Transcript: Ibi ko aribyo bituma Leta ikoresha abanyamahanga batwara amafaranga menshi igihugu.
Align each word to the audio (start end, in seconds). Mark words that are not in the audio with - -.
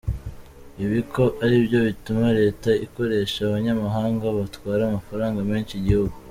Ibi 0.83 0.99
ko 1.13 1.23
aribyo 1.43 1.79
bituma 1.87 2.25
Leta 2.39 2.69
ikoresha 2.85 3.39
abanyamahanga 3.43 4.25
batwara 4.37 4.81
amafaranga 4.85 5.39
menshi 5.51 5.73
igihugu. 5.77 6.15